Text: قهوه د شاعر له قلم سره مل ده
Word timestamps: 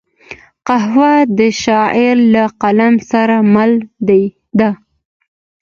قهوه 0.67 1.13
د 1.37 1.39
شاعر 1.63 2.15
له 2.33 2.43
قلم 2.61 2.93
سره 3.11 3.35
مل 3.53 3.71
ده 4.59 4.69